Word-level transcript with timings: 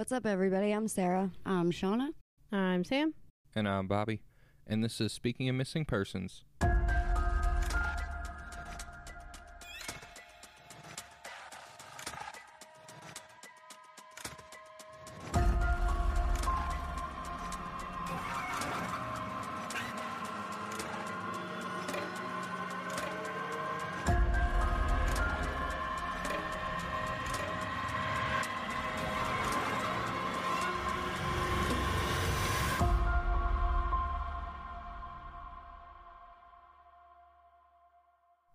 What's 0.00 0.12
up, 0.12 0.24
everybody? 0.24 0.72
I'm 0.72 0.88
Sara. 0.88 1.30
I'm 1.44 1.70
Shauna. 1.70 2.14
I'm 2.50 2.84
Sam. 2.84 3.12
And 3.54 3.68
I'm 3.68 3.86
Bobby. 3.86 4.22
And 4.66 4.82
this 4.82 4.98
is 4.98 5.12
Speaking 5.12 5.46
of 5.50 5.56
Missing 5.56 5.84
Persons. 5.84 6.42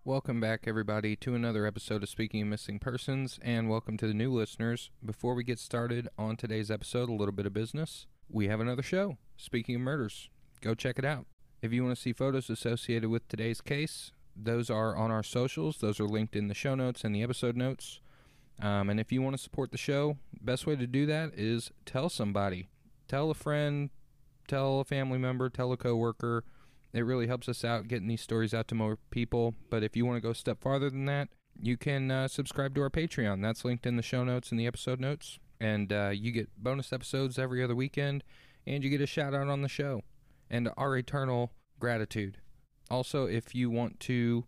Welcome 0.08 0.40
back, 0.40 0.66
everybody, 0.68 1.16
to 1.16 1.34
another 1.34 1.66
episode 1.66 2.04
of 2.04 2.09
Speaking 2.09 2.44
of 2.44 2.48
Missing 2.48 2.77
Persons, 2.77 3.40
and 3.41 3.72
welcome 3.72 3.98
to 3.98 4.05
the 4.05 4.14
new 4.14 4.31
listeners. 4.31 4.91
Before 5.04 5.34
we 5.34 5.44
get 5.44 5.58
started 5.58 6.09
on 6.16 6.38
today's 6.38 6.70
episode, 6.70 7.09
a 7.09 7.14
little 7.14 7.31
bit 7.31 7.48
of 7.48 7.54
business. 7.54 8.05
We 8.30 8.48
have 8.48 8.59
another 8.59 8.84
show, 8.84 9.18
Speaking 9.36 9.73
of 9.73 9.81
Murders. 9.81 10.30
Go 10.62 10.76
check 10.76 11.00
it 11.00 11.05
out. 11.05 11.26
If 11.64 11.73
you 11.73 11.84
want 11.84 11.95
to 11.95 12.02
see 12.02 12.14
photos 12.14 12.52
associated 12.52 13.09
with 13.09 13.28
today's 13.28 13.62
case, 13.62 14.12
those 14.36 14.70
are 14.70 14.95
on 14.95 15.09
our 15.09 15.23
socials. 15.23 15.80
Those 15.80 16.00
are 16.00 16.08
linked 16.08 16.36
in 16.36 16.50
the 16.50 16.53
show 16.53 16.76
notes 16.76 17.03
and 17.03 17.16
the 17.16 17.23
episode 17.23 17.58
notes. 17.58 18.00
Um, 18.62 18.92
and 18.92 19.00
if 19.00 19.12
you 19.12 19.23
want 19.23 19.36
to 19.36 19.42
support 19.42 19.72
the 19.72 19.80
show, 19.80 20.17
best 20.40 20.67
way 20.67 20.76
to 20.76 20.86
do 20.86 21.08
that 21.08 21.31
is 21.34 21.72
tell 21.84 22.09
somebody. 22.09 22.70
Tell 23.08 23.31
a 23.31 23.34
friend, 23.34 23.90
tell 24.48 24.81
a 24.81 24.86
family 24.86 25.17
member, 25.17 25.50
tell 25.50 25.72
a 25.72 25.78
coworker. 25.78 26.44
It 26.96 27.02
really 27.02 27.28
helps 27.28 27.50
us 27.50 27.66
out 27.66 27.90
getting 27.90 28.08
these 28.08 28.22
stories 28.22 28.54
out 28.54 28.70
to 28.70 28.76
more 28.76 28.98
people. 29.10 29.54
But 29.70 29.84
if 29.84 29.98
you 29.98 30.06
want 30.06 30.16
to 30.16 30.22
go 30.22 30.30
a 30.30 30.36
step 30.36 30.62
farther 30.62 30.90
than 30.90 31.04
that, 31.08 31.28
you 31.62 31.76
can 31.76 32.10
uh, 32.10 32.30
subscribe 32.30 32.74
to 32.76 32.82
our 32.82 32.90
Patreon. 32.90 33.42
That's 33.42 33.66
linked 33.66 33.86
in 33.86 33.98
the 33.98 34.02
show 34.02 34.24
notes 34.24 34.50
and 34.50 34.58
the 34.58 34.66
episode 34.66 35.02
notes. 35.02 35.38
And 35.60 35.92
uh, 35.92 36.12
you 36.14 36.32
get 36.32 36.50
bonus 36.58 36.94
episodes 36.94 37.38
every 37.38 37.62
other 37.62 37.76
weekend, 37.76 38.23
and 38.66 38.82
you 38.82 38.90
get 38.90 39.02
a 39.02 39.06
shout 39.06 39.34
out 39.34 39.50
on 39.50 39.62
the 39.62 39.68
show. 39.68 40.04
And 40.50 40.70
our 40.78 40.96
eternal 40.96 41.52
gratitude. 41.82 42.38
Also, 42.90 43.26
if 43.26 43.54
you 43.54 43.70
want 43.70 44.00
to 44.02 44.46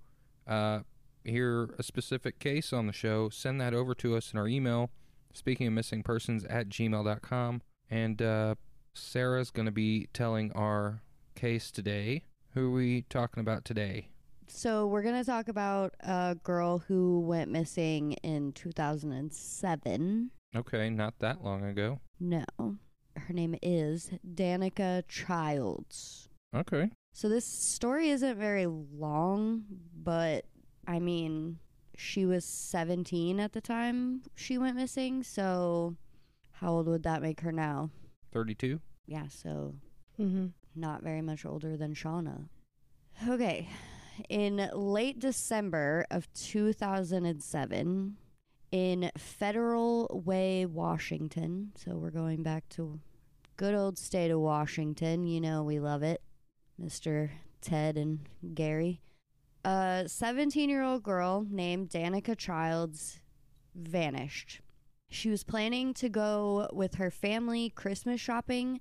uh, 0.48 0.80
hear 1.26 1.70
a 1.78 1.84
specific 1.84 2.40
case 2.40 2.72
on 2.72 2.88
the 2.88 2.94
show, 2.94 3.28
send 3.28 3.60
that 3.60 3.74
over 3.74 3.94
to 3.96 4.16
us 4.16 4.32
in 4.32 4.40
our 4.40 4.48
email, 4.48 4.90
speaking 5.34 5.68
of 5.68 5.74
missing 5.74 6.02
persons 6.02 6.46
at 6.46 6.70
gmail.com. 6.70 7.62
And 7.90 8.22
uh, 8.22 8.56
Sara's 8.94 9.52
going 9.52 9.66
to 9.66 9.72
be 9.72 10.08
telling 10.14 10.54
our 10.54 11.02
case 11.36 11.72
today. 11.72 12.24
Who 12.58 12.70
are 12.70 12.72
we 12.72 13.04
talking 13.04 13.40
about 13.40 13.66
today? 13.66 14.08
So, 14.48 14.88
we're 14.88 15.04
going 15.04 15.14
to 15.14 15.24
talk 15.24 15.48
about 15.48 15.94
a 16.00 16.36
girl 16.42 16.80
who 16.80 17.20
went 17.20 17.52
missing 17.52 18.14
in 18.24 18.52
2007. 18.54 20.32
Okay, 20.56 20.90
not 20.90 21.20
that 21.20 21.44
long 21.44 21.64
ago. 21.64 22.00
No, 22.20 22.46
her 23.16 23.32
name 23.32 23.54
is 23.62 24.10
Danika 24.28 25.04
Childs. 25.08 26.30
Okay. 26.56 26.90
So, 27.14 27.30
this 27.30 27.46
story 27.46 28.10
isn't 28.10 28.40
very 28.40 28.66
long, 28.66 29.66
but 29.96 30.46
I 30.88 30.98
mean, 30.98 31.60
she 31.96 32.26
was 32.26 32.44
17 32.44 33.40
at 33.40 33.54
the 33.54 33.62
time 33.62 34.24
she 34.34 34.58
went 34.58 34.78
missing. 34.78 35.22
So, 35.22 35.96
how 36.54 36.72
old 36.72 36.88
would 36.88 37.04
that 37.04 37.22
make 37.22 37.42
her 37.42 37.52
now? 37.52 37.92
32? 38.32 38.80
Yeah, 39.06 39.28
so 39.28 39.76
Mm-hmm. 40.20 40.48
Not 40.78 41.02
very 41.02 41.24
much 41.24 41.44
older 41.44 41.76
than 41.76 41.96
Shauna. 41.96 42.50
Okay. 43.28 43.68
In 44.30 44.70
late 44.74 45.18
December 45.18 46.06
of 46.12 46.32
2007, 46.34 48.18
in 48.72 49.12
Federal 49.18 50.22
Way, 50.26 50.68
Washington, 50.68 51.72
so 51.76 51.96
we're 51.96 52.12
going 52.12 52.44
back 52.44 52.70
to 52.70 53.00
good 53.56 53.74
old 53.74 53.98
state 53.98 54.30
of 54.30 54.40
Washington. 54.40 55.26
You 55.26 55.42
know, 55.42 55.64
we 55.64 55.80
love 55.80 56.04
it. 56.04 56.22
Mr. 56.80 57.32
Ted 57.60 57.98
and 57.98 58.20
Gary. 58.54 59.02
A 59.66 60.04
17 60.06 60.70
year 60.70 60.84
old 60.84 61.02
girl 61.02 61.46
named 61.50 61.90
Danika 61.90 62.38
Childs 62.38 63.20
vanished. 63.74 64.62
She 65.10 65.30
was 65.30 65.44
planning 65.44 65.94
to 65.96 66.08
go 66.08 66.70
with 66.72 66.96
her 66.96 67.10
family 67.10 67.72
Christmas 67.72 68.22
shopping 68.22 68.80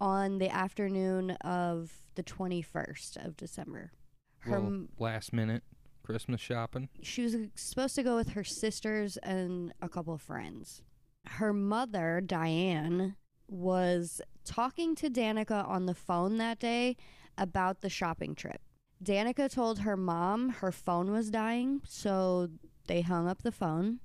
on 0.00 0.38
the 0.38 0.48
afternoon 0.48 1.32
of 1.42 1.92
the 2.14 2.22
21st 2.22 3.24
of 3.24 3.36
December. 3.36 3.92
Her, 4.40 4.62
last 4.98 5.32
minute 5.32 5.62
Christmas 6.02 6.40
shopping. 6.40 6.88
she 7.02 7.22
was 7.22 7.36
supposed 7.54 7.94
to 7.94 8.02
go 8.02 8.16
with 8.16 8.30
her 8.30 8.44
sisters 8.44 9.16
and 9.18 9.72
a 9.82 9.88
couple 9.88 10.14
of 10.14 10.22
friends. 10.22 10.82
Her 11.26 11.52
mother, 11.52 12.22
Diane, 12.24 13.16
was 13.46 14.22
talking 14.44 14.94
to 14.96 15.10
Danika 15.10 15.68
on 15.68 15.86
the 15.86 15.94
phone 15.94 16.38
that 16.38 16.58
day 16.58 16.96
about 17.36 17.80
the 17.80 17.90
shopping 17.90 18.34
trip. 18.34 18.60
Danika 19.02 19.50
told 19.50 19.80
her 19.80 19.96
mom 19.96 20.48
her 20.48 20.72
phone 20.72 21.10
was 21.10 21.30
dying, 21.30 21.80
so 21.86 22.48
they 22.86 23.02
hung 23.02 23.28
up 23.28 23.42
the 23.42 23.52
phone. 23.52 24.00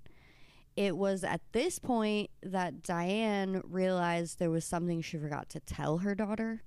It 0.76 0.98
was 0.98 1.24
at 1.24 1.42
this 1.54 1.80
point 1.80 2.30
that 2.44 2.84
Diane 2.84 3.62
realized 3.64 4.40
there 4.40 4.50
was 4.50 4.66
something 4.66 5.02
she 5.02 5.18
forgot 5.18 5.50
to 5.50 5.60
tell 5.62 6.00
her 6.00 6.16
daughter. 6.16 6.64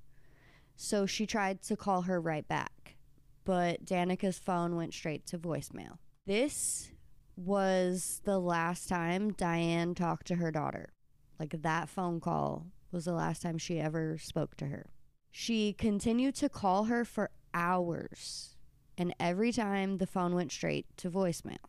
So 0.77 1.05
she 1.07 1.27
tried 1.27 1.63
to 1.63 1.77
call 1.77 2.03
her 2.03 2.21
right 2.21 2.47
back, 2.47 2.97
but 3.45 3.85
Danika's 3.85 4.39
phone 4.39 4.77
went 4.77 4.95
straight 4.95 5.27
to 5.27 5.39
voicemail. 5.39 5.99
This 6.25 6.91
was 7.37 8.21
the 8.25 8.39
last 8.39 8.89
time 8.89 9.33
Diane 9.33 9.95
talked 9.95 10.27
to 10.29 10.37
her 10.37 10.51
daughter. 10.51 10.93
Like 11.39 11.63
that 11.63 11.89
phone 11.89 12.21
call 12.21 12.67
was 12.91 13.05
the 13.05 13.13
last 13.13 13.43
time 13.43 13.59
she 13.59 13.79
ever 13.79 14.19
spoke 14.19 14.57
to 14.57 14.67
her. 14.67 14.87
She 15.31 15.73
continued 15.73 16.35
to 16.37 16.49
call 16.49 16.85
her 16.85 17.05
for 17.05 17.31
hours, 17.53 18.57
and 18.97 19.15
every 19.21 19.53
time 19.53 19.99
the 19.99 20.07
phone 20.07 20.35
went 20.35 20.51
straight 20.51 20.87
to 20.97 21.11
voicemail. 21.11 21.68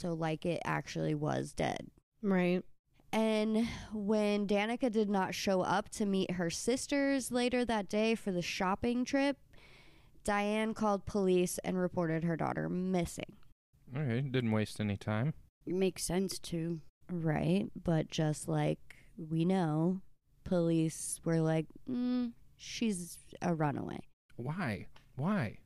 So, 0.00 0.14
like 0.14 0.46
it 0.46 0.62
actually 0.64 1.14
was 1.14 1.52
dead. 1.52 1.88
Right. 2.22 2.62
And 3.12 3.68
when 3.92 4.46
Danika 4.46 4.90
did 4.90 5.10
not 5.10 5.34
show 5.34 5.60
up 5.60 5.90
to 5.90 6.06
meet 6.06 6.32
her 6.32 6.48
sisters 6.48 7.30
later 7.30 7.66
that 7.66 7.88
day 7.88 8.14
for 8.14 8.32
the 8.32 8.40
shopping 8.40 9.04
trip, 9.04 9.36
Diane 10.24 10.72
called 10.72 11.04
police 11.04 11.58
and 11.64 11.76
reported 11.78 12.24
her 12.24 12.36
daughter 12.36 12.68
missing. 12.68 13.36
Okay, 13.94 14.20
didn't 14.20 14.52
waste 14.52 14.80
any 14.80 14.96
time. 14.96 15.34
It 15.66 15.74
makes 15.74 16.04
sense 16.04 16.38
too. 16.38 16.80
Right. 17.10 17.66
But 17.74 18.10
just 18.10 18.48
like 18.48 18.78
we 19.18 19.44
know, 19.44 20.00
police 20.44 21.20
were 21.24 21.40
like, 21.40 21.66
mm, 21.90 22.32
she's 22.56 23.18
a 23.42 23.54
runaway. 23.54 24.00
Why? 24.36 24.86
Why? 25.16 25.58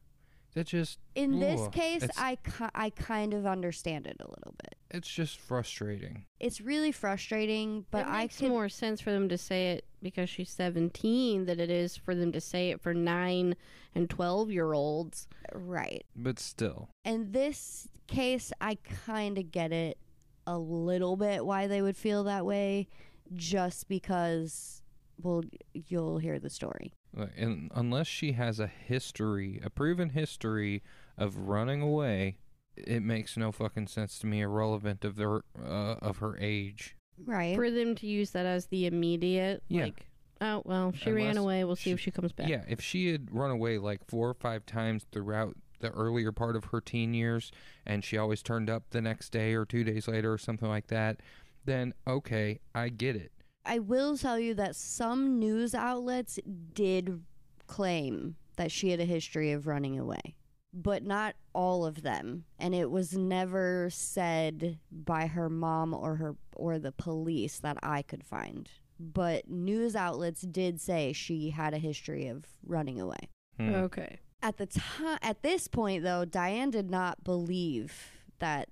That 0.54 0.68
just. 0.68 0.98
In 1.14 1.40
this 1.40 1.66
case, 1.68 2.06
I, 2.16 2.36
ki- 2.36 2.66
I 2.74 2.90
kind 2.90 3.34
of 3.34 3.44
understand 3.44 4.06
it 4.06 4.16
a 4.20 4.28
little 4.28 4.54
bit. 4.62 4.76
It's 4.90 5.08
just 5.08 5.38
frustrating. 5.40 6.26
It's 6.38 6.60
really 6.60 6.92
frustrating, 6.92 7.86
but 7.90 8.02
it 8.06 8.08
I 8.08 8.18
makes 8.22 8.38
could. 8.38 8.48
more 8.48 8.68
sense 8.68 9.00
for 9.00 9.10
them 9.10 9.28
to 9.30 9.36
say 9.38 9.72
it 9.72 9.84
because 10.00 10.30
she's 10.30 10.50
17 10.50 11.46
than 11.46 11.58
it 11.58 11.70
is 11.70 11.96
for 11.96 12.14
them 12.14 12.30
to 12.32 12.40
say 12.40 12.70
it 12.70 12.80
for 12.80 12.94
9 12.94 13.56
and 13.96 14.10
12 14.10 14.50
year 14.52 14.72
olds. 14.72 15.26
Right. 15.52 16.04
But 16.14 16.38
still. 16.38 16.88
In 17.04 17.32
this 17.32 17.88
case, 18.06 18.52
I 18.60 18.78
kind 19.06 19.38
of 19.38 19.50
get 19.50 19.72
it 19.72 19.98
a 20.46 20.58
little 20.58 21.16
bit 21.16 21.44
why 21.44 21.66
they 21.66 21.82
would 21.82 21.96
feel 21.96 22.22
that 22.24 22.44
way, 22.46 22.86
just 23.32 23.88
because, 23.88 24.82
well, 25.20 25.42
you'll 25.72 26.18
hear 26.18 26.38
the 26.38 26.50
story. 26.50 26.92
Like, 27.14 27.32
And 27.36 27.70
unless 27.74 28.06
she 28.06 28.32
has 28.32 28.58
a 28.60 28.66
history, 28.66 29.60
a 29.64 29.70
proven 29.70 30.10
history 30.10 30.82
of 31.16 31.36
running 31.36 31.80
away, 31.80 32.38
it 32.76 33.02
makes 33.02 33.36
no 33.36 33.52
fucking 33.52 33.86
sense 33.86 34.18
to 34.18 34.26
me. 34.26 34.40
Irrelevant 34.40 35.04
of 35.04 35.16
their 35.16 35.42
uh, 35.58 35.94
of 36.02 36.18
her 36.18 36.36
age. 36.40 36.96
Right. 37.24 37.54
For 37.54 37.70
them 37.70 37.94
to 37.96 38.06
use 38.06 38.30
that 38.30 38.46
as 38.46 38.66
the 38.66 38.86
immediate, 38.86 39.62
Yeah. 39.68 39.84
like, 39.84 40.08
oh, 40.40 40.62
well, 40.64 40.92
she 40.92 41.12
ran 41.12 41.36
away. 41.36 41.62
We'll 41.62 41.76
see 41.76 41.90
she- 41.90 41.92
if 41.92 42.00
she 42.00 42.10
comes 42.10 42.32
back. 42.32 42.48
Yeah, 42.48 42.64
if 42.68 42.80
she 42.80 43.12
had 43.12 43.32
run 43.32 43.52
away 43.52 43.78
like 43.78 44.00
four 44.08 44.28
or 44.28 44.34
five 44.34 44.66
times 44.66 45.06
throughout 45.12 45.56
the 45.78 45.90
earlier 45.90 46.32
part 46.32 46.56
of 46.56 46.64
her 46.66 46.80
teen 46.80 47.14
years, 47.14 47.52
and 47.86 48.02
she 48.02 48.16
always 48.18 48.42
turned 48.42 48.68
up 48.68 48.84
the 48.90 49.00
next 49.00 49.30
day 49.30 49.54
or 49.54 49.64
two 49.64 49.84
days 49.84 50.08
later 50.08 50.32
or 50.32 50.38
something 50.38 50.68
like 50.68 50.88
that, 50.88 51.20
then 51.64 51.94
okay, 52.08 52.58
I 52.74 52.88
get 52.88 53.14
it. 53.14 53.30
I 53.66 53.78
will 53.78 54.16
tell 54.18 54.38
you 54.38 54.54
that 54.54 54.76
some 54.76 55.38
news 55.38 55.74
outlets 55.74 56.38
did 56.74 57.22
claim 57.66 58.36
that 58.56 58.70
she 58.70 58.90
had 58.90 59.00
a 59.00 59.04
history 59.04 59.52
of 59.52 59.66
running 59.66 59.98
away. 59.98 60.36
but 60.76 61.04
not 61.04 61.36
all 61.54 61.86
of 61.86 62.02
them. 62.02 62.44
And 62.58 62.74
it 62.74 62.90
was 62.90 63.16
never 63.16 63.88
said 63.92 64.80
by 64.90 65.28
her 65.28 65.48
mom 65.48 65.94
or 65.94 66.16
her 66.16 66.34
or 66.56 66.80
the 66.80 66.90
police 66.90 67.60
that 67.60 67.78
I 67.80 68.02
could 68.02 68.24
find. 68.24 68.68
But 68.98 69.48
news 69.48 69.94
outlets 69.94 70.40
did 70.42 70.80
say 70.80 71.12
she 71.12 71.50
had 71.50 71.74
a 71.74 71.78
history 71.78 72.26
of 72.26 72.44
running 72.66 73.00
away. 73.00 73.28
Hmm. 73.56 73.74
Okay. 73.74 74.18
At 74.42 74.56
the 74.56 74.66
time 74.66 75.18
at 75.22 75.42
this 75.42 75.68
point 75.68 76.02
though, 76.02 76.24
Diane 76.24 76.70
did 76.70 76.90
not 76.90 77.22
believe 77.22 77.94
that 78.40 78.68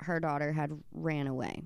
her 0.00 0.20
daughter 0.20 0.52
had 0.52 0.78
ran 0.92 1.26
away 1.26 1.62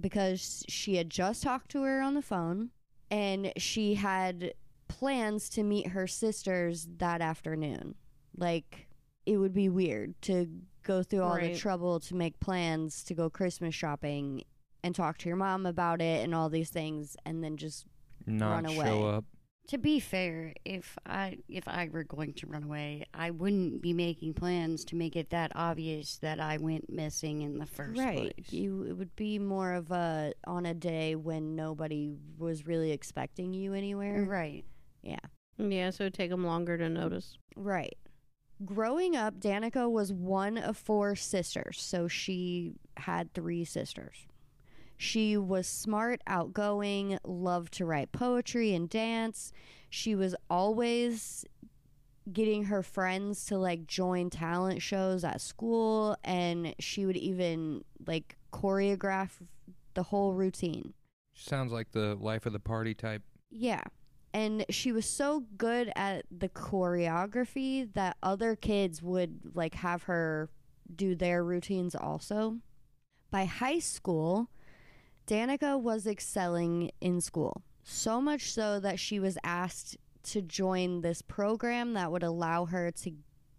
because 0.00 0.64
she 0.68 0.96
had 0.96 1.10
just 1.10 1.42
talked 1.42 1.70
to 1.70 1.82
her 1.82 2.00
on 2.00 2.14
the 2.14 2.22
phone 2.22 2.70
and 3.10 3.52
she 3.56 3.94
had 3.94 4.52
plans 4.88 5.48
to 5.50 5.62
meet 5.62 5.88
her 5.88 6.06
sisters 6.06 6.86
that 6.98 7.20
afternoon. 7.20 7.94
Like 8.36 8.88
it 9.24 9.38
would 9.38 9.54
be 9.54 9.68
weird 9.68 10.20
to 10.22 10.48
go 10.82 11.02
through 11.02 11.22
all 11.22 11.36
Right. 11.36 11.52
the 11.54 11.58
trouble 11.58 11.98
to 12.00 12.14
make 12.14 12.38
plans 12.40 13.02
to 13.04 13.14
go 13.14 13.28
Christmas 13.28 13.74
shopping 13.74 14.44
and 14.84 14.94
talk 14.94 15.18
to 15.18 15.28
your 15.28 15.36
mom 15.36 15.66
about 15.66 16.00
it 16.00 16.22
and 16.22 16.34
all 16.34 16.48
these 16.48 16.70
things 16.70 17.16
and 17.24 17.42
then 17.42 17.56
just 17.56 17.86
Not 18.26 18.64
run 18.64 18.74
show 18.74 19.06
up. 19.08 19.24
To 19.68 19.78
be 19.78 19.98
fair, 19.98 20.54
if 20.64 20.96
I 21.04 21.38
if 21.48 21.66
I 21.66 21.88
were 21.92 22.04
going 22.04 22.34
to 22.34 22.46
run 22.46 22.62
away, 22.62 23.04
I 23.12 23.30
wouldn't 23.30 23.82
be 23.82 23.92
making 23.92 24.34
plans 24.34 24.84
to 24.86 24.96
make 24.96 25.16
it 25.16 25.30
that 25.30 25.52
obvious 25.56 26.18
that 26.18 26.38
I 26.38 26.58
went 26.58 26.88
missing 26.88 27.42
in 27.42 27.58
the 27.58 27.66
first 27.66 27.98
right. 27.98 28.34
place. 28.36 28.52
You 28.52 28.84
it 28.84 28.92
would 28.92 29.16
be 29.16 29.38
more 29.38 29.74
of 29.74 29.90
a 29.90 30.34
on 30.46 30.66
a 30.66 30.74
day 30.74 31.16
when 31.16 31.56
nobody 31.56 32.14
was 32.38 32.66
really 32.66 32.92
expecting 32.92 33.52
you 33.54 33.74
anywhere. 33.74 34.24
Right. 34.24 34.64
Yeah, 35.02 35.18
Yeah, 35.58 35.90
so 35.90 36.04
it'd 36.04 36.14
take 36.14 36.30
them 36.30 36.44
longer 36.44 36.78
to 36.78 36.88
notice. 36.88 37.38
Right. 37.56 37.96
Growing 38.64 39.16
up, 39.16 39.38
Danika 39.38 39.90
was 39.90 40.12
one 40.12 40.56
of 40.56 40.76
four 40.76 41.14
sisters, 41.14 41.80
so 41.80 42.08
she 42.08 42.74
had 42.96 43.34
three 43.34 43.64
sisters. 43.64 44.26
She 44.96 45.36
was 45.36 45.66
smart, 45.66 46.22
outgoing, 46.26 47.18
loved 47.24 47.74
to 47.74 47.84
write 47.84 48.12
poetry 48.12 48.74
and 48.74 48.88
dance. 48.88 49.52
She 49.90 50.14
was 50.14 50.34
always 50.48 51.44
getting 52.32 52.64
her 52.64 52.82
friends 52.82 53.44
to 53.46 53.56
like 53.58 53.86
join 53.86 54.30
talent 54.30 54.82
shows 54.82 55.22
at 55.22 55.40
school 55.40 56.16
and 56.24 56.74
she 56.78 57.06
would 57.06 57.16
even 57.16 57.84
like 58.06 58.36
choreograph 58.52 59.30
the 59.94 60.02
whole 60.04 60.34
routine. 60.34 60.92
Sounds 61.34 61.72
like 61.72 61.92
the 61.92 62.16
life 62.16 62.46
of 62.46 62.52
the 62.52 62.58
party 62.58 62.94
type. 62.94 63.22
Yeah. 63.50 63.82
And 64.32 64.64
she 64.70 64.92
was 64.92 65.06
so 65.06 65.44
good 65.56 65.92
at 65.94 66.24
the 66.30 66.48
choreography 66.48 67.92
that 67.94 68.16
other 68.22 68.56
kids 68.56 69.02
would 69.02 69.40
like 69.54 69.74
have 69.74 70.04
her 70.04 70.50
do 70.94 71.14
their 71.14 71.44
routines 71.44 71.94
also. 71.94 72.58
By 73.30 73.44
high 73.44 73.78
school, 73.78 74.50
Danika 75.26 75.80
was 75.80 76.06
excelling 76.06 76.90
in 77.00 77.20
school. 77.20 77.62
So 77.82 78.20
much 78.20 78.52
so 78.52 78.80
that 78.80 78.98
she 78.98 79.18
was 79.20 79.38
asked 79.44 79.96
to 80.24 80.42
join 80.42 81.02
this 81.02 81.22
program 81.22 81.94
that 81.94 82.10
would 82.10 82.22
allow 82.22 82.66
her 82.66 82.90
to 82.90 83.12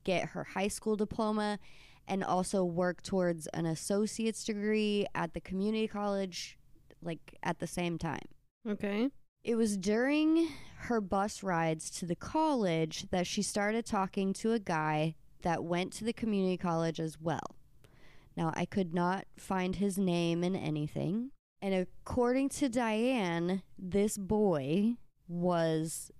get 0.03 0.29
her 0.29 0.43
high 0.43 0.67
school 0.67 0.95
diploma 0.95 1.59
and 2.07 2.23
also 2.23 2.63
work 2.63 3.01
towards 3.01 3.47
an 3.47 3.65
associate's 3.65 4.43
degree 4.43 5.05
at 5.13 5.33
the 5.33 5.41
community 5.41 5.87
college 5.87 6.57
like 7.01 7.37
at 7.43 7.59
the 7.59 7.67
same 7.67 7.97
time. 7.97 8.25
Okay. 8.67 9.09
It 9.43 9.55
was 9.55 9.77
during 9.77 10.49
her 10.77 10.99
bus 10.99 11.43
rides 11.43 11.89
to 11.91 12.05
the 12.05 12.15
college 12.15 13.07
that 13.11 13.27
she 13.27 13.41
started 13.41 13.85
talking 13.85 14.33
to 14.33 14.53
a 14.53 14.59
guy 14.59 15.15
that 15.41 15.63
went 15.63 15.93
to 15.93 16.03
the 16.03 16.13
community 16.13 16.57
college 16.57 16.99
as 16.99 17.19
well. 17.19 17.55
Now, 18.35 18.51
I 18.55 18.65
could 18.65 18.93
not 18.93 19.25
find 19.37 19.75
his 19.75 19.97
name 19.97 20.43
in 20.43 20.55
anything. 20.55 21.31
And 21.62 21.74
according 21.74 22.50
to 22.50 22.69
Diane, 22.69 23.63
this 23.77 24.18
boy 24.18 24.95
was 25.27 26.12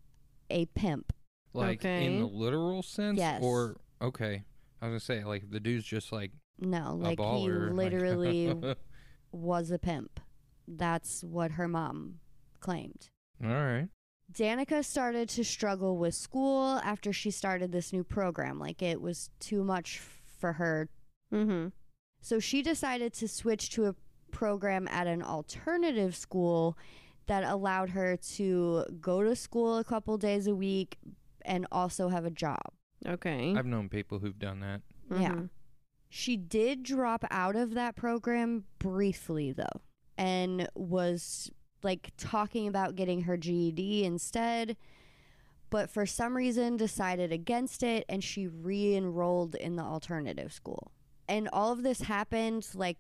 a 0.50 0.66
pimp. 0.68 1.14
Like 1.54 1.84
in 1.86 2.20
the 2.20 2.26
literal 2.28 2.84
sense? 2.84 3.18
Yes. 3.18 3.42
Or, 3.44 3.78
okay. 4.02 4.44
I 4.82 4.86
was 4.86 4.92
going 4.92 5.00
to 5.00 5.06
say, 5.06 5.24
like, 5.24 5.50
the 5.50 5.60
dude's 5.60 5.86
just 5.86 6.12
like 6.12 6.32
No, 6.60 6.92
a 6.92 6.94
like 6.94 7.20
he 7.20 7.26
baller. 7.26 7.68
like- 7.70 7.92
literally 7.92 8.76
was 9.32 9.72
a 9.72 9.80
pimp. 9.80 10.20
That's 10.68 11.24
what 11.24 11.52
her 11.52 11.68
mom 11.68 12.20
claimed. 12.60 13.10
All 13.44 13.50
right. 13.50 13.88
Danika 14.32 14.84
started 14.84 15.30
to 15.30 15.44
struggle 15.44 15.98
with 15.98 16.14
school 16.14 16.80
after 16.84 17.14
she 17.14 17.32
started 17.32 17.72
this 17.72 17.94
new 17.94 18.04
program. 18.04 18.60
Like 18.60 18.82
it 18.82 19.02
was 19.02 19.30
too 19.40 19.64
much 19.64 20.02
for 20.40 20.54
her. 20.54 20.90
Mm-hmm. 21.34 21.68
So 22.20 22.40
she 22.40 22.62
decided 22.62 23.14
to 23.14 23.28
switch 23.28 23.70
to 23.72 23.86
a 23.86 23.96
program 24.38 24.88
at 24.90 25.08
an 25.08 25.24
alternative 25.24 26.16
school 26.16 26.78
that 27.26 27.44
allowed 27.44 27.90
her 27.90 28.16
to 28.16 28.86
go 29.02 29.24
to 29.24 29.36
school 29.36 29.80
a 29.80 29.84
couple 29.84 30.16
days 30.18 30.46
a 30.46 30.54
week 30.54 30.98
and 31.44 31.66
also 31.72 32.10
have 32.10 32.24
a 32.24 32.30
job. 32.30 32.62
Okay. 33.06 33.56
I've 33.58 33.66
known 33.66 33.90
people 33.90 34.20
who've 34.20 34.38
done 34.38 34.60
that. 34.60 34.82
Yeah. 35.10 35.32
Mhm. 35.34 35.50
She 36.10 36.38
did 36.38 36.84
drop 36.84 37.26
out 37.32 37.56
of 37.56 37.74
that 37.74 37.96
program 37.96 38.66
briefly, 38.78 39.52
though, 39.52 39.82
and 40.18 40.70
was 40.76 41.52
like 41.82 42.12
talking 42.18 42.68
about 42.68 42.96
getting 42.96 43.22
her 43.22 43.38
GED 43.38 44.04
instead, 44.06 44.78
but 45.72 45.90
for 45.90 46.06
some 46.06 46.38
reason 46.38 46.78
decided 46.78 47.32
against 47.32 47.82
it 47.82 48.06
and 48.08 48.24
she 48.24 48.46
re 48.48 48.96
enrolled 48.96 49.56
in 49.56 49.76
the 49.78 49.84
alternative 49.84 50.54
school. 50.54 50.92
And 51.28 51.50
all 51.52 51.72
of 51.72 51.84
this 51.84 52.02
happened 52.02 52.68
like 52.74 52.98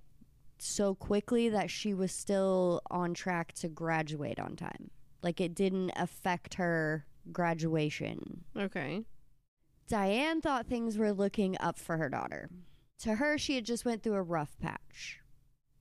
so 0.60 0.96
quickly 0.96 1.50
that 1.50 1.70
she 1.70 1.94
was 1.94 2.12
still 2.12 2.82
on 2.90 3.14
track 3.14 3.54
to 3.54 3.68
graduate 3.68 4.40
on 4.40 4.56
time. 4.56 4.90
Like 5.22 5.42
it 5.42 5.56
didn't 5.56 5.92
affect 5.96 6.56
her 6.56 7.06
graduation 7.32 8.46
Okay. 8.58 9.04
Diane 9.88 10.42
thought 10.42 10.68
things 10.68 10.98
were 10.98 11.14
looking 11.14 11.56
up 11.60 11.78
for 11.78 11.98
her 11.98 12.10
daughter. 12.10 12.50
To 13.00 13.16
her, 13.16 13.38
she 13.38 13.56
had 13.56 13.66
just 13.66 13.86
went 13.86 14.04
through 14.04 14.16
a 14.16 14.22
rough 14.22 14.58
patch. 14.60 15.20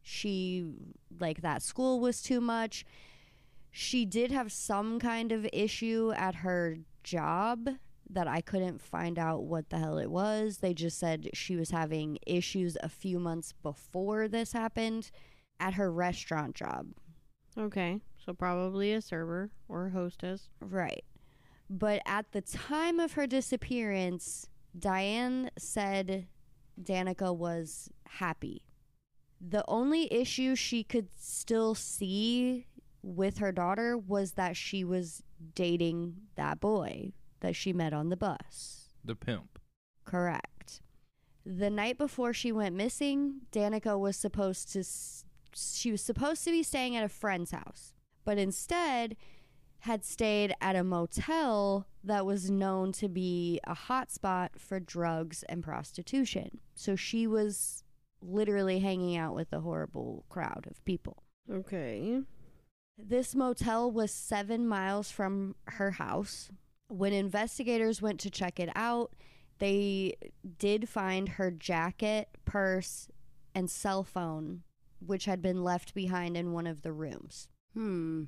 She 0.02 0.64
like 1.18 1.40
that 1.42 1.62
school 1.62 1.98
was 1.98 2.22
too 2.22 2.40
much. 2.40 2.84
She 3.70 4.04
did 4.04 4.30
have 4.30 4.52
some 4.52 5.00
kind 5.00 5.32
of 5.32 5.46
issue 5.52 6.12
at 6.16 6.36
her 6.36 6.78
job 7.02 7.68
that 8.10 8.28
I 8.28 8.40
couldn't 8.40 8.80
find 8.80 9.18
out 9.18 9.44
what 9.44 9.70
the 9.70 9.78
hell 9.78 9.98
it 9.98 10.10
was. 10.10 10.58
They 10.58 10.74
just 10.74 10.98
said 10.98 11.30
she 11.34 11.56
was 11.56 11.70
having 11.70 12.18
issues 12.26 12.76
a 12.82 12.88
few 12.88 13.18
months 13.18 13.52
before 13.62 14.28
this 14.28 14.52
happened 14.52 15.10
at 15.58 15.74
her 15.74 15.90
restaurant 15.90 16.54
job. 16.54 16.88
Okay. 17.58 18.00
So 18.24 18.32
probably 18.32 18.92
a 18.92 19.00
server 19.00 19.50
or 19.68 19.86
a 19.86 19.90
hostess. 19.90 20.48
Right. 20.60 21.04
But 21.68 22.00
at 22.06 22.32
the 22.32 22.42
time 22.42 23.00
of 23.00 23.12
her 23.12 23.26
disappearance, 23.26 24.48
Diane 24.78 25.50
said 25.58 26.26
Danika 26.80 27.34
was 27.34 27.90
happy. 28.06 28.62
The 29.40 29.64
only 29.66 30.12
issue 30.12 30.54
she 30.54 30.84
could 30.84 31.08
still 31.16 31.74
see 31.74 32.66
with 33.02 33.38
her 33.38 33.52
daughter 33.52 33.96
was 33.96 34.32
that 34.32 34.56
she 34.56 34.84
was 34.84 35.22
dating 35.54 36.16
that 36.36 36.60
boy 36.60 37.12
that 37.40 37.56
she 37.56 37.72
met 37.72 37.92
on 37.92 38.08
the 38.08 38.16
bus. 38.16 38.90
The 39.04 39.14
pimp. 39.14 39.58
Correct. 40.04 40.80
The 41.44 41.70
night 41.70 41.98
before 41.98 42.32
she 42.32 42.50
went 42.50 42.74
missing, 42.74 43.42
Danika 43.52 43.98
was 43.98 44.16
supposed 44.16 44.72
to 44.72 44.84
she 45.58 45.90
was 45.90 46.02
supposed 46.02 46.44
to 46.44 46.50
be 46.50 46.62
staying 46.62 46.96
at 46.96 47.04
a 47.04 47.08
friend's 47.08 47.50
house, 47.50 47.94
but 48.24 48.38
instead 48.38 49.16
had 49.80 50.04
stayed 50.04 50.54
at 50.60 50.76
a 50.76 50.84
motel 50.84 51.86
that 52.02 52.26
was 52.26 52.50
known 52.50 52.92
to 52.92 53.08
be 53.08 53.60
a 53.64 53.74
hotspot 53.74 54.50
for 54.58 54.80
drugs 54.80 55.44
and 55.48 55.62
prostitution. 55.62 56.60
So 56.74 56.96
she 56.96 57.26
was 57.26 57.84
literally 58.20 58.80
hanging 58.80 59.16
out 59.16 59.34
with 59.34 59.52
a 59.52 59.60
horrible 59.60 60.24
crowd 60.28 60.66
of 60.70 60.84
people. 60.84 61.22
Okay. 61.50 62.20
This 62.98 63.34
motel 63.34 63.90
was 63.90 64.10
seven 64.10 64.66
miles 64.66 65.10
from 65.10 65.54
her 65.66 65.92
house. 65.92 66.50
When 66.88 67.12
investigators 67.12 68.00
went 68.00 68.20
to 68.20 68.30
check 68.30 68.60
it 68.60 68.70
out, 68.74 69.12
they 69.58 70.14
did 70.58 70.88
find 70.88 71.30
her 71.30 71.50
jacket, 71.50 72.28
purse, 72.44 73.08
and 73.54 73.70
cell 73.70 74.04
phone, 74.04 74.62
which 75.04 75.24
had 75.24 75.40
been 75.40 75.64
left 75.64 75.94
behind 75.94 76.36
in 76.36 76.52
one 76.52 76.66
of 76.66 76.82
the 76.82 76.92
rooms. 76.92 77.48
Hmm. 77.74 78.24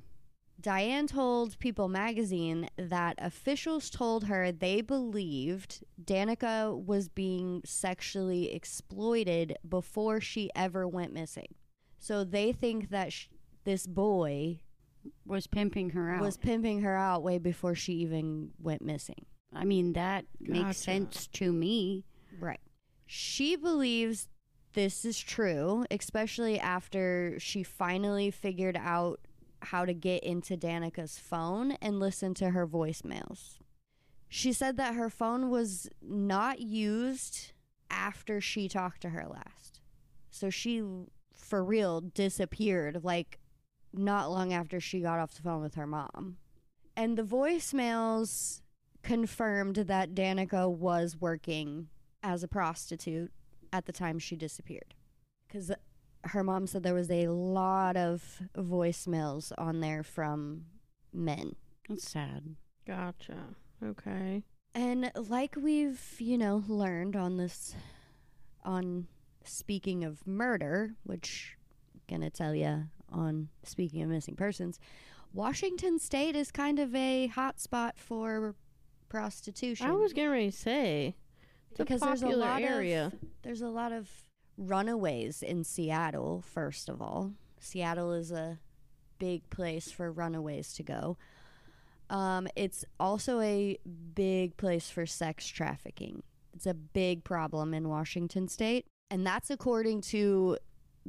Diane 0.61 1.07
told 1.07 1.57
People 1.59 1.87
magazine 1.87 2.67
that 2.75 3.15
officials 3.17 3.89
told 3.89 4.25
her 4.25 4.51
they 4.51 4.81
believed 4.81 5.85
Danika 6.03 6.77
was 6.77 7.07
being 7.07 7.61
sexually 7.63 8.51
exploited 8.51 9.57
before 9.67 10.19
she 10.19 10.49
ever 10.55 10.85
went 10.85 11.13
missing. 11.13 11.55
So 11.97 12.25
they 12.25 12.51
think 12.51 12.89
that 12.89 13.13
sh- 13.13 13.27
this 13.63 13.87
boy 13.87 14.59
Was 15.25 15.47
pimping 15.47 15.91
her 15.91 16.11
out. 16.11 16.21
was 16.21 16.37
pimping 16.37 16.81
her 16.81 16.95
out 16.95 17.23
way 17.23 17.37
before 17.37 17.75
she 17.75 17.93
even 17.93 18.51
went 18.59 18.81
missing. 18.81 19.25
I 19.53 19.65
mean, 19.65 19.93
that 19.93 20.25
Gotcha. 20.43 20.51
makes 20.51 20.77
sense 20.77 21.27
to 21.33 21.51
me. 21.51 22.05
Right. 22.39 22.59
She 23.05 23.55
believes 23.55 24.27
this 24.73 25.03
is 25.05 25.19
true, 25.19 25.85
especially 25.89 26.59
after 26.59 27.35
she 27.39 27.63
finally 27.63 28.29
figured 28.29 28.77
out 28.77 29.19
how 29.61 29.85
to 29.85 29.93
get 29.93 30.23
into 30.23 30.55
Danika's 30.55 31.17
phone 31.17 31.71
and 31.81 31.99
listen 31.99 32.33
to 32.35 32.51
her 32.51 32.67
voicemails. 32.67 33.57
She 34.27 34.53
said 34.53 34.77
that 34.77 34.93
her 34.93 35.09
phone 35.09 35.49
was 35.49 35.89
not 36.01 36.59
used 36.59 37.51
after 37.89 38.39
she 38.39 38.69
talked 38.69 39.01
to 39.01 39.09
her 39.09 39.25
last. 39.27 39.81
So 40.29 40.49
she, 40.51 40.83
for 41.33 41.63
real, 41.63 42.01
disappeared 42.01 43.03
like 43.03 43.39
not 43.93 44.29
long 44.29 44.53
after 44.53 44.79
she 44.79 44.99
got 44.99 45.19
off 45.19 45.33
the 45.33 45.41
phone 45.41 45.61
with 45.61 45.75
her 45.75 45.87
mom. 45.87 46.37
And 46.95 47.17
the 47.17 47.23
voicemails 47.23 48.61
confirmed 49.03 49.75
that 49.75 50.13
Danika 50.13 50.69
was 50.69 51.17
working 51.19 51.87
as 52.21 52.43
a 52.43 52.47
prostitute 52.47 53.31
at 53.71 53.85
the 53.85 53.91
time 53.91 54.19
she 54.19 54.35
disappeared. 54.35 54.93
Because 55.47 55.71
her 56.25 56.43
mom 56.43 56.67
said 56.67 56.83
there 56.83 56.93
was 56.93 57.09
a 57.09 57.27
lot 57.27 57.95
of 57.95 58.41
voicemails 58.55 59.51
on 59.57 59.79
there 59.79 60.03
from 60.03 60.65
men. 61.13 61.55
That's 61.87 62.09
sad. 62.09 62.55
Gotcha. 62.85 63.37
Okay. 63.83 64.43
And 64.75 65.11
like 65.15 65.55
we've, 65.55 66.01
you 66.19 66.37
know, 66.37 66.63
learned 66.67 67.15
on 67.15 67.37
this, 67.37 67.73
on 68.63 69.07
speaking 69.43 70.03
of 70.03 70.27
murder, 70.27 70.95
which 71.03 71.55
I'm 71.93 72.01
gonna 72.09 72.29
tell 72.29 72.53
you 72.53 72.85
on 73.11 73.49
speaking 73.63 74.01
of 74.01 74.09
missing 74.09 74.35
persons, 74.35 74.79
Washington 75.33 75.99
State 75.99 76.35
is 76.35 76.51
kind 76.51 76.79
of 76.79 76.93
a 76.95 77.27
hot 77.27 77.59
spot 77.59 77.95
for 77.97 78.55
prostitution. 79.09 79.87
I 79.87 79.91
was 79.93 80.13
getting 80.13 80.31
ready 80.31 80.51
to 80.51 80.57
say 80.57 81.15
it's 81.71 81.77
because 81.77 82.01
a 82.01 82.05
there's 82.05 82.21
a 82.21 82.29
lot 82.29 82.61
area. 82.61 83.07
of 83.07 83.13
there's 83.43 83.61
a 83.61 83.69
lot 83.69 83.91
of 83.91 84.09
runaways 84.57 85.41
in 85.41 85.63
Seattle. 85.63 86.41
First 86.41 86.89
of 86.89 87.01
all, 87.01 87.33
Seattle 87.59 88.13
is 88.13 88.31
a 88.31 88.59
big 89.19 89.49
place 89.49 89.91
for 89.91 90.11
runaways 90.11 90.73
to 90.73 90.83
go. 90.83 91.17
Um, 92.09 92.47
it's 92.55 92.85
also 92.99 93.39
a 93.39 93.77
big 94.15 94.57
place 94.57 94.89
for 94.89 95.05
sex 95.05 95.47
trafficking. 95.47 96.23
It's 96.53 96.65
a 96.65 96.73
big 96.73 97.23
problem 97.23 97.73
in 97.73 97.87
Washington 97.87 98.47
State, 98.47 98.85
and 99.11 99.25
that's 99.25 99.51
according 99.51 100.01
to 100.01 100.57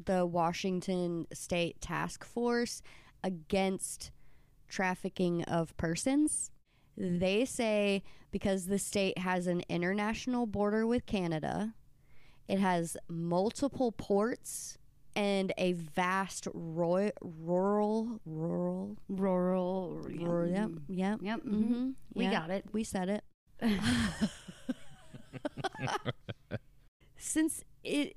the 0.07 0.27
Washington 0.27 1.27
State 1.33 1.81
Task 1.81 2.25
Force 2.25 2.83
against 3.25 4.11
trafficking 4.69 5.43
of 5.45 5.77
persons. 5.77 6.51
They 6.97 7.45
say 7.45 8.03
because 8.31 8.67
the 8.67 8.79
state 8.79 9.19
has 9.19 9.47
an 9.47 9.63
international 9.69 10.47
border 10.47 10.87
with 10.87 11.07
Canada, 11.07 11.75
it 12.49 12.59
has 12.61 12.97
multiple 13.09 13.93
ports 13.93 14.77
and 15.17 15.53
a 15.59 15.73
vast 15.73 16.47
roi- 16.55 17.11
rural 17.21 18.21
rural 18.25 18.97
Rural. 19.09 20.01
rural 20.07 20.49
yep 20.49 20.71
yep 20.89 21.19
Yep. 21.21 21.41
mhm. 21.45 21.51
mm-hmm. 21.53 21.91
We 22.15 22.27
got 22.29 22.51
it. 22.51 22.65
we 22.73 22.85
said 22.85 23.09
it 23.09 23.25
since 27.17 27.65
it 27.83 28.17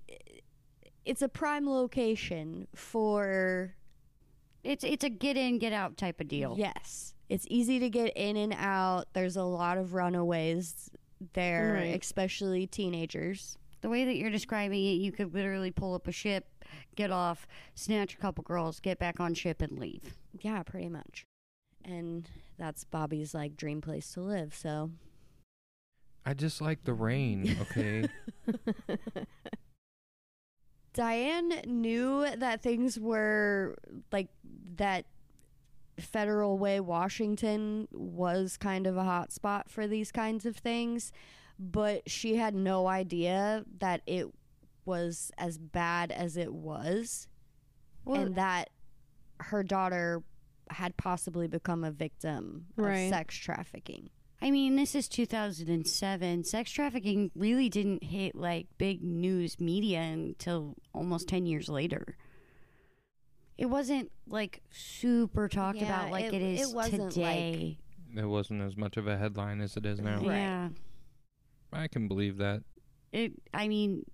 it's 1.05 1.21
a 1.21 1.29
prime 1.29 1.69
location 1.69 2.67
for 2.75 3.75
It's 4.63 4.83
it's 4.83 5.03
a 5.03 5.09
get 5.09 5.35
in, 5.37 5.57
get 5.59 5.73
out 5.73 5.97
type 5.97 6.21
of 6.21 6.27
deal. 6.27 6.55
Yes. 6.57 7.13
It's 7.29 7.45
easy 7.49 7.79
to 7.79 7.89
get 7.89 8.13
in 8.15 8.37
and 8.37 8.53
out. 8.57 9.05
There's 9.13 9.35
a 9.37 9.43
lot 9.43 9.77
of 9.77 9.93
runaways 9.93 10.89
there, 11.33 11.73
Right. 11.75 11.99
especially 12.01 12.67
teenagers. 12.67 13.57
The 13.81 13.89
way 13.89 14.05
that 14.05 14.15
you're 14.15 14.29
describing 14.29 14.79
it, 14.85 14.93
you 15.01 15.11
could 15.11 15.33
literally 15.33 15.71
pull 15.71 15.93
up 15.95 16.07
a 16.07 16.11
ship, 16.11 16.45
get 16.95 17.11
off, 17.11 17.47
snatch 17.75 18.13
a 18.13 18.17
couple 18.17 18.43
girls, 18.43 18.79
get 18.79 18.99
back 18.99 19.19
on 19.19 19.33
ship, 19.33 19.61
and 19.61 19.77
leave. 19.77 20.15
Yeah, 20.39 20.63
pretty 20.63 20.87
much. 20.89 21.25
And 21.83 22.29
that's 22.57 22.83
Bobby's 22.85 23.33
like 23.33 23.57
dream 23.57 23.81
place 23.81 24.09
to 24.13 24.21
live. 24.21 24.53
So 24.55 24.91
I 26.25 26.33
just 26.33 26.61
like 26.61 26.83
the 26.85 26.93
rain, 26.93 27.57
okay? 27.61 28.07
Diane 30.93 31.61
knew 31.65 32.25
that 32.37 32.61
things 32.61 32.99
were 32.99 33.75
like 34.11 34.29
that 34.75 35.05
Federal 35.99 36.57
Way, 36.57 36.79
Washington 36.79 37.87
was 37.91 38.57
kind 38.57 38.87
of 38.87 38.97
a 38.97 39.03
hot 39.03 39.31
spot 39.31 39.69
for 39.69 39.87
these 39.87 40.11
kinds 40.11 40.45
of 40.45 40.55
things, 40.55 41.11
but 41.59 42.09
she 42.09 42.35
had 42.35 42.55
no 42.55 42.87
idea 42.87 43.63
that 43.79 44.01
it 44.07 44.27
was 44.85 45.31
as 45.37 45.57
bad 45.57 46.11
as 46.11 46.35
it 46.35 46.53
was 46.53 47.27
and 48.05 48.35
that 48.35 48.69
her 49.39 49.63
daughter 49.63 50.23
had 50.69 50.97
possibly 50.97 51.47
become 51.47 51.83
a 51.83 51.91
victim 51.91 52.65
of 52.77 52.83
sex 53.09 53.35
trafficking. 53.35 54.09
I 54.43 54.51
mean, 54.51 54.75
this 54.75 54.93
is 54.93 55.07
2007. 55.07 56.43
Sex 56.43 56.69
trafficking 56.71 57.31
really 57.33 57.69
didn't 57.69 58.03
hit 58.03 58.35
like 58.35 58.67
big 58.77 59.01
news 59.01 59.59
media 59.59 60.01
until 60.01 60.75
almost 60.93 61.29
10 61.29 61.45
years 61.45 61.69
later. 61.69 62.17
It 63.57 63.67
wasn't 63.67 64.11
like 64.27 64.61
super 64.69 65.47
talked 65.47 65.77
Yeah, 65.77 65.85
about 65.85 66.11
like 66.11 66.25
it- 66.25 66.33
it 66.33 66.41
is 66.41 66.69
it 66.71 66.75
wasn't, 66.75 67.01
like- 67.03 67.13
today. 67.13 67.77
it 68.17 68.25
wasn't 68.25 68.61
as 68.61 68.75
much 68.75 68.97
of 68.97 69.07
a 69.07 69.17
headline 69.17 69.61
as 69.61 69.77
it 69.77 69.85
is 69.85 69.99
now. 70.01 70.17
Right. 70.17 70.25
Yeah. 70.35 70.69
I 71.71 71.87
can 71.87 72.07
believe 72.07 72.37
that. 72.37 72.63
It 73.13 73.33
I 73.53 73.67
mean, 73.67 74.05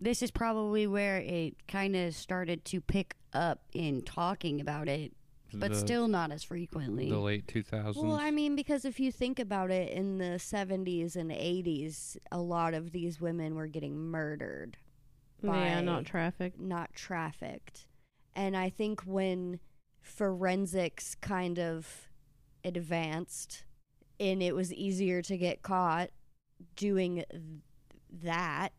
this 0.00 0.22
is 0.22 0.30
probably 0.30 0.86
where 0.86 1.18
it 1.18 1.66
kind 1.68 1.96
of 1.96 2.14
started 2.14 2.64
to 2.66 2.80
pick 2.82 3.14
up 3.32 3.62
in 3.72 4.02
talking 4.02 4.60
about 4.60 4.88
it, 4.88 5.12
but 5.60 5.72
the, 5.72 5.78
still 5.78 6.08
not 6.08 6.30
as 6.30 6.42
frequently. 6.44 7.08
the 7.08 7.18
late 7.18 7.46
2000s. 7.46 7.96
Well, 7.96 8.12
I 8.12 8.30
mean, 8.30 8.56
because 8.56 8.84
if 8.84 8.98
you 9.00 9.10
think 9.12 9.38
about 9.38 9.70
it, 9.70 9.92
in 9.92 10.18
the 10.18 10.38
70s 10.38 11.16
and 11.16 11.30
80s, 11.30 12.16
a 12.32 12.38
lot 12.38 12.74
of 12.74 12.92
these 12.92 13.20
women 13.20 13.54
were 13.54 13.66
getting 13.66 13.96
murdered, 13.96 14.76
yeah, 15.42 15.50
by- 15.76 15.80
not 15.80 16.04
trafficked. 16.04 16.58
not 16.60 16.94
trafficked. 16.94 17.86
And 18.34 18.56
I 18.56 18.68
think 18.68 19.02
when 19.02 19.60
forensics 20.02 21.14
kind 21.14 21.58
of 21.58 22.08
advanced 22.64 23.64
and 24.20 24.42
it 24.42 24.54
was 24.54 24.72
easier 24.72 25.22
to 25.22 25.36
get 25.36 25.62
caught 25.62 26.10
doing 26.76 27.24
th- 27.30 27.42
that, 28.22 28.72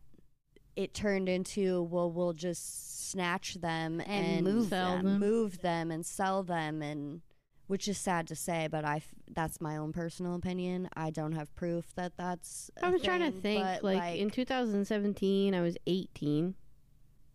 it 0.75 0.93
turned 0.93 1.29
into, 1.29 1.83
well, 1.83 2.11
we'll 2.11 2.33
just 2.33 3.09
snatch 3.11 3.55
them 3.55 4.01
And 4.01 4.25
and, 4.25 4.43
move 4.43 4.69
them, 4.69 5.03
them. 5.05 5.19
move 5.19 5.61
them 5.61 5.91
and 5.91 6.05
sell 6.05 6.43
them 6.43 6.81
and 6.81 7.21
which 7.67 7.87
is 7.87 7.97
sad 7.97 8.27
to 8.27 8.35
say, 8.35 8.67
but 8.69 8.85
I 8.85 8.97
f- 8.97 9.15
that's 9.33 9.59
my 9.59 9.75
own 9.77 9.91
personal 9.91 10.35
opinion. 10.35 10.87
I 10.95 11.09
don't 11.09 11.31
have 11.31 11.53
proof 11.55 11.95
that 11.95 12.13
that's. 12.15 12.69
I 12.79 12.87
I 12.87 12.89
was 12.91 13.01
trying 13.01 13.21
to 13.21 13.31
think, 13.31 13.63
but, 13.63 13.83
like, 13.83 14.19
in 14.19 14.29
2017, 14.29 15.55
I 15.55 15.61
was 15.61 15.75
18. 15.87 16.53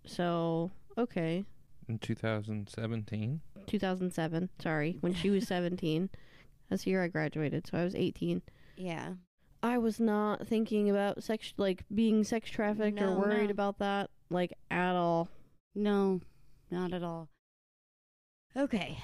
So, 0.07 0.71
okay. 0.97 1.45
in 1.89 1.99
2017. 1.99 3.41
2007, 3.67 4.49
sorry, 4.63 4.99
when 5.01 5.15
she 5.15 5.31
was 5.31 5.47
17. 5.49 6.11
That's 6.69 6.85
the 6.85 6.91
year 6.91 7.03
I 7.03 7.09
graduated, 7.09 7.67
so 7.67 7.79
I 7.79 7.83
was 7.85 7.97
18. 7.97 8.43
yeah, 8.77 9.15
I 9.63 9.79
was 9.79 10.01
not 10.01 10.47
thinking 10.47 10.89
about 10.89 11.23
sex, 11.23 11.53
like 11.57 11.85
being 11.95 12.25
sex 12.25 12.51
trafficked 12.51 13.01
or 13.01 13.15
worried 13.15 13.47
no. 13.47 13.51
about 13.51 13.79
that, 13.79 14.11
like 14.31 14.53
at 14.71 14.95
all. 14.95 15.29
no, 15.75 16.21
not 16.71 16.93
at 16.93 17.03
all. 17.03 17.29
Okay. 18.57 18.99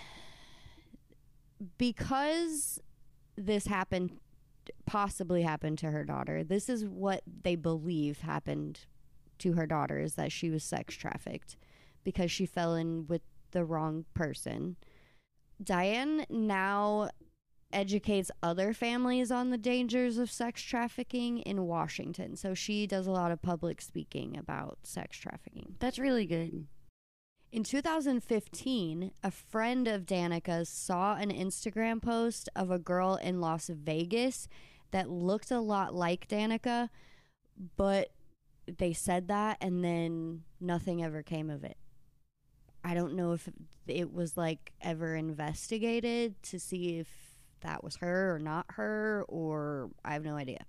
Because 1.78 2.80
this 3.36 3.66
happened, 3.66 4.18
possibly 4.86 5.42
happened 5.42 5.78
to 5.78 5.90
her 5.90 6.04
daughter, 6.04 6.42
this 6.42 6.68
is 6.68 6.84
what 6.84 7.22
they 7.42 7.54
believe 7.54 8.20
happened 8.20 8.80
to 9.38 9.52
her 9.52 9.66
daughter 9.66 9.98
is 9.98 10.14
that 10.14 10.32
she 10.32 10.48
was 10.48 10.64
sex 10.64 10.94
trafficked 10.94 11.56
because 12.04 12.30
she 12.30 12.46
fell 12.46 12.74
in 12.74 13.06
with 13.06 13.22
the 13.50 13.64
wrong 13.64 14.06
person. 14.14 14.76
Diane 15.62 16.24
now 16.28 17.10
educates 17.72 18.30
other 18.42 18.72
families 18.72 19.30
on 19.30 19.50
the 19.50 19.58
dangers 19.58 20.18
of 20.18 20.30
sex 20.30 20.62
trafficking 20.62 21.38
in 21.40 21.66
Washington. 21.66 22.36
So 22.36 22.54
she 22.54 22.86
does 22.86 23.06
a 23.06 23.12
lot 23.12 23.32
of 23.32 23.42
public 23.42 23.80
speaking 23.80 24.36
about 24.36 24.78
sex 24.82 25.16
trafficking. 25.18 25.74
That's 25.78 25.98
really 25.98 26.26
good. 26.26 26.66
In 27.52 27.64
2015, 27.64 29.12
a 29.22 29.30
friend 29.30 29.88
of 29.88 30.04
Danika's 30.04 30.68
saw 30.68 31.14
an 31.16 31.30
Instagram 31.30 32.02
post 32.02 32.48
of 32.54 32.70
a 32.70 32.78
girl 32.78 33.16
in 33.16 33.40
Las 33.40 33.68
Vegas 33.68 34.48
that 34.90 35.08
looked 35.08 35.50
a 35.50 35.60
lot 35.60 35.94
like 35.94 36.28
Danika, 36.28 36.90
but 37.76 38.10
they 38.66 38.92
said 38.92 39.28
that 39.28 39.58
and 39.60 39.84
then 39.84 40.42
nothing 40.60 41.02
ever 41.02 41.22
came 41.22 41.50
of 41.50 41.64
it. 41.64 41.76
I 42.84 42.94
don't 42.94 43.14
know 43.14 43.32
if 43.32 43.48
it 43.86 44.12
was 44.12 44.36
like 44.36 44.72
ever 44.80 45.14
investigated 45.14 46.40
to 46.44 46.60
see 46.60 46.98
if 46.98 47.25
that 47.60 47.82
was 47.82 47.96
her 47.96 48.34
or 48.34 48.38
not 48.38 48.66
her, 48.70 49.24
or 49.28 49.90
I 50.04 50.12
have 50.12 50.24
no 50.24 50.36
idea. 50.36 50.64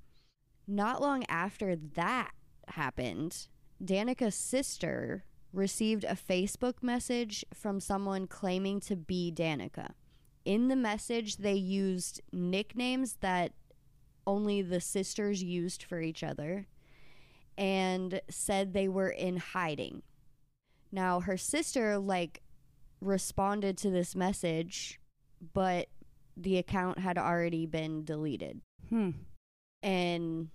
Not 0.68 1.02
long 1.02 1.24
after 1.30 1.76
that, 1.96 2.32
happened, 2.70 3.48
Danika's 3.84 4.36
sister 4.36 5.26
received 5.54 6.04
a 6.04 6.16
Facebook 6.16 6.76
message 6.82 7.46
from 7.54 7.80
someone 7.80 8.28
claiming 8.28 8.80
to 8.82 8.96
be 8.96 9.32
Danika. 9.34 9.92
In 10.46 10.68
the 10.68 10.76
message, 10.76 11.38
they 11.38 11.54
used 11.54 12.22
nicknames 12.32 13.18
that 13.22 13.54
only 14.26 14.62
the 14.62 14.82
sisters 14.82 15.42
used 15.42 15.84
for 15.84 16.02
each 16.02 16.24
other 16.24 16.68
and 17.58 18.22
said 18.30 18.74
they 18.74 18.88
were 18.88 19.10
in 19.10 19.38
hiding. 19.38 20.04
Now, 20.92 21.22
her 21.22 21.38
sister, 21.38 21.98
like, 21.98 22.42
responded 23.02 23.78
to 23.80 23.90
this 23.90 24.16
message, 24.16 25.00
but 25.54 25.88
the 26.38 26.58
account 26.58 27.00
had 27.00 27.18
already 27.18 27.66
been 27.66 28.04
deleted. 28.06 28.62
Hmm. 28.90 29.12
And 29.82 30.50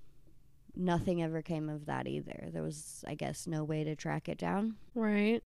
nothing 0.74 1.22
ever 1.22 1.42
came 1.42 1.68
of 1.68 1.86
that 1.86 2.06
either. 2.06 2.48
There 2.52 2.62
was, 2.62 3.04
I 3.06 3.14
guess, 3.14 3.46
no 3.46 3.64
way 3.64 3.84
to 3.84 3.96
track 3.96 4.28
it 4.28 4.38
down. 4.38 4.76
Right. 4.94 5.42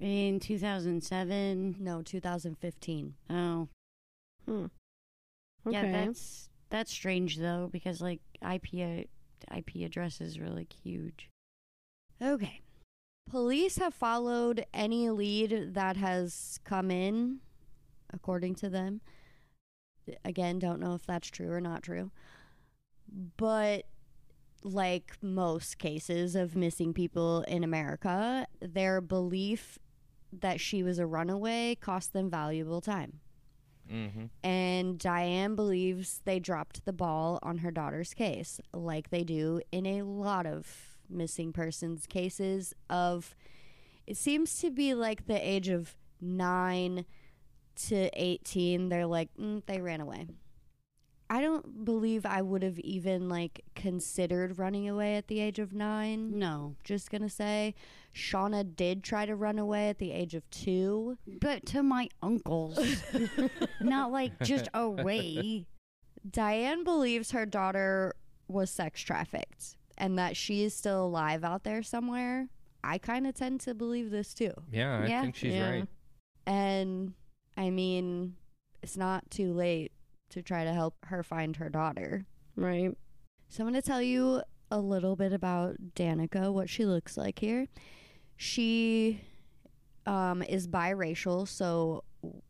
In 0.00 0.40
2007. 0.40 1.76
No, 1.78 2.02
2015. 2.02 3.14
Oh. 3.30 3.68
Hmm. 4.46 4.66
Okay. 5.66 5.76
Yeah, 5.76 6.06
that's 6.06 6.48
that's 6.70 6.92
strange 6.92 7.36
though 7.38 7.68
because 7.70 8.00
like 8.00 8.20
IP 8.42 8.74
IP 8.74 9.76
addresses 9.84 10.38
are 10.38 10.50
like 10.50 10.72
huge. 10.72 11.28
Okay. 12.22 12.62
Police 13.28 13.76
have 13.76 13.92
followed 13.92 14.64
any 14.72 15.10
lead 15.10 15.74
that 15.74 15.98
has 15.98 16.58
come 16.64 16.90
in, 16.90 17.40
according 18.12 18.54
to 18.56 18.70
them. 18.70 19.02
Again, 20.24 20.58
don't 20.58 20.80
know 20.80 20.94
if 20.94 21.06
that's 21.06 21.30
true 21.30 21.50
or 21.50 21.60
not 21.60 21.82
true. 21.82 22.10
But 23.36 23.86
like 24.62 25.16
most 25.22 25.78
cases 25.78 26.34
of 26.34 26.56
missing 26.56 26.92
people 26.92 27.42
in 27.48 27.64
America, 27.64 28.46
their 28.60 29.00
belief 29.00 29.78
that 30.32 30.60
she 30.60 30.82
was 30.82 30.98
a 30.98 31.06
runaway 31.06 31.76
cost 31.80 32.12
them 32.12 32.28
valuable 32.28 32.80
time. 32.80 33.20
Mm-hmm. 33.90 34.26
And 34.46 34.98
Diane 34.98 35.54
believes 35.54 36.20
they 36.24 36.38
dropped 36.38 36.84
the 36.84 36.92
ball 36.92 37.38
on 37.42 37.58
her 37.58 37.70
daughter's 37.70 38.12
case, 38.12 38.60
like 38.74 39.10
they 39.10 39.24
do 39.24 39.60
in 39.72 39.86
a 39.86 40.02
lot 40.02 40.44
of 40.46 40.98
missing 41.08 41.52
persons 41.52 42.06
cases 42.06 42.74
of 42.90 43.34
it 44.06 44.16
seems 44.16 44.58
to 44.60 44.70
be 44.70 44.92
like 44.94 45.26
the 45.26 45.48
age 45.48 45.68
of 45.68 45.96
9 46.20 47.04
to 47.86 48.10
18 48.14 48.88
they're 48.88 49.06
like 49.06 49.28
mm, 49.40 49.62
they 49.66 49.80
ran 49.80 50.00
away. 50.00 50.26
I 51.30 51.42
don't 51.42 51.84
believe 51.84 52.24
I 52.24 52.40
would 52.40 52.62
have 52.62 52.78
even 52.78 53.28
like 53.28 53.62
considered 53.74 54.58
running 54.58 54.88
away 54.88 55.16
at 55.16 55.28
the 55.28 55.40
age 55.40 55.58
of 55.58 55.74
9 55.74 56.38
No, 56.38 56.76
just 56.84 57.10
gonna 57.10 57.28
say 57.28 57.74
shauna 58.14 58.74
did 58.74 59.02
try 59.04 59.26
to 59.26 59.36
run 59.36 59.58
away 59.58 59.90
at 59.90 59.98
the 59.98 60.10
age 60.10 60.34
of 60.34 60.48
two 60.50 61.18
but 61.26 61.66
to 61.66 61.82
my 61.82 62.08
uncles, 62.22 62.78
not 63.80 64.10
like 64.10 64.38
just 64.40 64.68
away. 64.72 65.66
Diane 66.28 66.82
believes 66.82 67.30
her 67.32 67.46
daughter 67.46 68.14
was 68.48 68.70
sex 68.70 69.00
trafficked 69.02 69.76
and 69.98 70.18
that 70.18 70.36
she 70.36 70.64
is 70.64 70.72
still 70.74 71.04
alive 71.04 71.44
out 71.44 71.64
there 71.64 71.82
somewhere. 71.82 72.48
I 72.82 72.96
kind 72.98 73.26
of 73.26 73.34
tend 73.34 73.60
to 73.62 73.74
believe 73.74 74.10
this 74.10 74.32
too. 74.32 74.52
Yeah, 74.70 75.00
I 75.02 75.06
Yeah, 75.08 75.22
think 75.22 75.36
she's 75.36 75.52
yeah. 75.54 75.70
right. 75.70 75.88
And 76.46 77.12
I 77.58 77.70
mean, 77.70 78.36
it's 78.82 78.96
not 78.96 79.30
too 79.30 79.52
late 79.52 79.90
to 80.30 80.42
try 80.42 80.62
to 80.62 80.72
help 80.72 80.94
her 81.06 81.24
find 81.24 81.56
her 81.56 81.68
daughter. 81.68 82.24
Right. 82.54 82.96
So 83.48 83.64
I'm 83.64 83.70
going 83.70 83.82
to 83.82 83.86
tell 83.86 84.00
you 84.00 84.42
a 84.70 84.78
little 84.78 85.16
bit 85.16 85.32
about 85.32 85.76
Danika, 85.96 86.52
what 86.52 86.70
she 86.70 86.84
looks 86.84 87.16
like 87.16 87.40
here. 87.40 87.66
She 88.36 89.22
um, 90.06 90.42
is 90.42 90.68
biracial, 90.68 91.48
so 91.48 92.04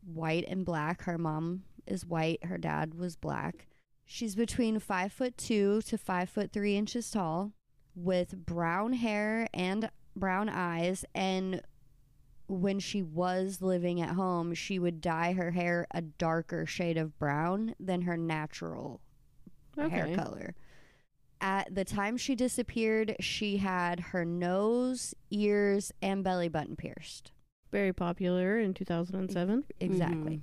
white 0.05 0.45
and 0.47 0.63
black. 0.63 1.03
Her 1.03 1.17
mom 1.17 1.63
is 1.87 2.05
white, 2.05 2.43
her 2.45 2.59
dad 2.59 2.93
was 2.93 3.15
black. 3.15 3.65
She's 4.05 4.35
between 4.35 4.79
five 4.79 5.11
foot 5.11 5.37
two 5.37 5.81
to 5.83 5.97
five 5.97 6.29
foot 6.29 6.51
three 6.51 6.75
inches 6.75 7.09
tall, 7.09 7.53
with 7.95 8.45
brown 8.45 8.93
hair 8.93 9.47
and 9.53 9.89
brown 10.15 10.49
eyes. 10.49 11.05
And 11.15 11.61
when 12.49 12.79
she 12.79 13.01
was 13.03 13.61
living 13.61 14.01
at 14.01 14.15
home, 14.15 14.53
she 14.53 14.79
would 14.79 15.01
dye 15.01 15.33
her 15.33 15.51
hair 15.51 15.85
a 15.91 16.01
darker 16.01 16.65
shade 16.65 16.97
of 16.97 17.17
brown 17.19 17.75
than 17.79 18.01
her 18.01 18.17
natural 18.17 19.01
hair 19.77 20.13
color. 20.15 20.55
At 21.39 21.73
the 21.73 21.85
time 21.85 22.17
she 22.17 22.35
disappeared, 22.35 23.15
she 23.19 23.57
had 23.57 23.99
her 23.99 24.25
nose, 24.25 25.13
ears, 25.29 25.93
and 26.01 26.23
belly 26.23 26.49
button 26.49 26.75
pierced. 26.75 27.31
Very 27.71 27.93
popular 27.93 28.59
in 28.59 28.73
2007. 28.73 29.63
Exactly. 29.79 30.37
Mhm. 30.37 30.41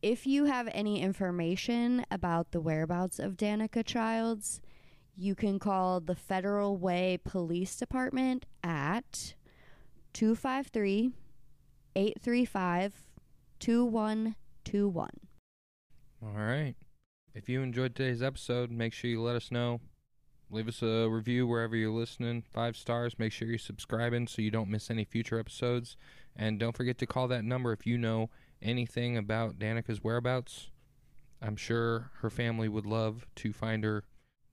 If 0.00 0.26
you 0.26 0.46
have 0.46 0.68
any 0.72 1.00
information 1.02 2.04
about 2.10 2.52
the 2.52 2.60
whereabouts 2.60 3.18
of 3.18 3.36
Danika 3.36 3.84
Childs, 3.84 4.60
you 5.16 5.34
can 5.34 5.58
call 5.58 6.00
the 6.00 6.14
Federal 6.14 6.76
Way 6.76 7.18
Police 7.22 7.76
Department 7.76 8.46
at 8.62 9.34
253 10.12 11.12
835 11.94 12.94
2121. 13.60 15.10
All 16.22 16.28
right. 16.30 16.74
If 17.34 17.48
you 17.48 17.62
enjoyed 17.62 17.94
today's 17.94 18.22
episode, 18.22 18.70
make 18.70 18.92
sure 18.92 19.10
you 19.10 19.22
let 19.22 19.36
us 19.36 19.50
know. 19.50 19.80
Leave 20.50 20.68
us 20.68 20.82
a 20.82 21.06
review 21.08 21.46
wherever 21.46 21.76
you're 21.76 21.92
listening. 21.92 22.42
Five 22.42 22.76
stars. 22.76 23.18
Make 23.18 23.32
sure 23.32 23.46
you're 23.46 23.58
subscribing 23.58 24.26
so 24.26 24.42
you 24.42 24.50
don't 24.50 24.70
miss 24.70 24.90
any 24.90 25.04
future 25.04 25.38
episodes. 25.38 25.96
And 26.34 26.58
don't 26.58 26.76
forget 26.76 26.98
to 26.98 27.06
call 27.06 27.28
that 27.28 27.44
number 27.44 27.72
if 27.72 27.86
you 27.86 27.98
know 27.98 28.30
anything 28.62 29.16
about 29.16 29.58
Danika's 29.58 30.02
whereabouts. 30.02 30.70
I'm 31.40 31.56
sure 31.56 32.10
her 32.20 32.30
family 32.30 32.68
would 32.68 32.86
love 32.86 33.26
to 33.36 33.52
find 33.52 33.84
her. 33.84 34.04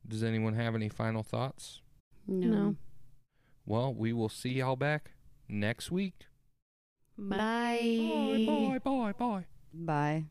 Does 0.07 0.23
anyone 0.23 0.53
have 0.53 0.75
any 0.75 0.89
final 0.89 1.23
thoughts? 1.23 1.81
No. 2.27 2.47
No. 2.47 2.75
Well, 3.65 3.93
we 3.93 4.13
will 4.13 4.29
see 4.29 4.49
y'all 4.49 4.75
back 4.75 5.11
next 5.47 5.91
week. 5.91 6.27
Bye. 7.17 8.45
bye, 8.47 8.79
bye, 8.83 9.13
bye. 9.13 9.45
Bye. 9.73 10.25